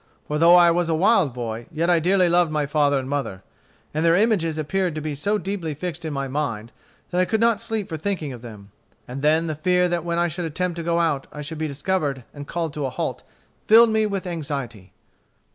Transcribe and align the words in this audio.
For 0.27 0.39
though 0.39 0.55
I 0.55 0.71
was 0.71 0.89
a 0.89 0.95
wild 0.95 1.31
boy, 1.31 1.67
yet 1.71 1.87
I 1.87 1.99
dearly 1.99 2.27
loved 2.27 2.51
my 2.51 2.65
father 2.65 2.97
and 2.97 3.07
mother; 3.07 3.43
and 3.93 4.03
their 4.03 4.15
images 4.15 4.57
appeared 4.57 4.95
to 4.95 4.99
be 5.01 5.13
so 5.13 5.37
deeply 5.37 5.75
fixed 5.75 6.03
in 6.03 6.11
my 6.11 6.27
mind 6.27 6.71
that 7.11 7.21
I 7.21 7.25
could 7.25 7.39
not 7.39 7.61
sleep 7.61 7.87
for 7.87 7.97
thinking 7.97 8.33
of 8.33 8.41
them. 8.41 8.71
And 9.07 9.21
then 9.21 9.45
the 9.45 9.53
fear 9.53 9.87
that 9.89 10.03
when 10.03 10.17
I 10.17 10.27
should 10.27 10.45
attempt 10.45 10.77
to 10.77 10.81
go 10.83 10.99
out 10.99 11.27
I 11.31 11.43
should 11.43 11.59
be 11.59 11.67
discovered 11.67 12.23
and 12.33 12.47
called 12.47 12.73
to 12.73 12.85
a 12.87 12.89
halt, 12.89 13.21
filled 13.67 13.91
me 13.91 14.07
with 14.07 14.25
anxiety." 14.25 14.91